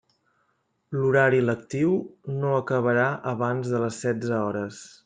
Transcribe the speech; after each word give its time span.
L'horari 0.95 1.43
lectiu 1.49 1.93
no 2.41 2.57
acabarà 2.63 3.07
abans 3.35 3.73
de 3.77 3.85
les 3.87 4.05
setze 4.07 4.39
hores. 4.49 4.87